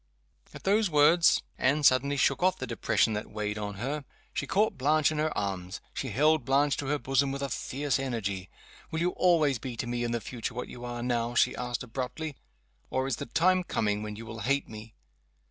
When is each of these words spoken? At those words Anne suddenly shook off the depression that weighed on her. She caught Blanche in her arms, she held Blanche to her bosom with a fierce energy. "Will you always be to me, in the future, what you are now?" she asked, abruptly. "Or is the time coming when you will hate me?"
At 0.51 0.63
those 0.63 0.89
words 0.89 1.43
Anne 1.59 1.83
suddenly 1.83 2.17
shook 2.17 2.41
off 2.41 2.57
the 2.57 2.65
depression 2.65 3.13
that 3.13 3.29
weighed 3.29 3.59
on 3.59 3.75
her. 3.75 4.03
She 4.33 4.47
caught 4.47 4.75
Blanche 4.75 5.11
in 5.11 5.19
her 5.19 5.37
arms, 5.37 5.79
she 5.93 6.09
held 6.09 6.43
Blanche 6.43 6.75
to 6.77 6.87
her 6.87 6.97
bosom 6.97 7.31
with 7.31 7.43
a 7.43 7.49
fierce 7.49 7.99
energy. 7.99 8.49
"Will 8.89 8.99
you 9.01 9.11
always 9.11 9.59
be 9.59 9.77
to 9.77 9.85
me, 9.85 10.03
in 10.03 10.11
the 10.11 10.19
future, 10.19 10.55
what 10.55 10.69
you 10.69 10.83
are 10.85 11.03
now?" 11.03 11.35
she 11.35 11.55
asked, 11.55 11.83
abruptly. 11.83 12.35
"Or 12.89 13.05
is 13.05 13.17
the 13.17 13.27
time 13.27 13.63
coming 13.63 14.01
when 14.01 14.15
you 14.15 14.25
will 14.25 14.39
hate 14.39 14.67
me?" 14.67 14.95